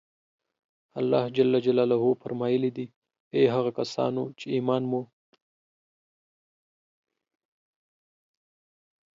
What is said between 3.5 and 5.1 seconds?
هغه کسانو چې ایمان مو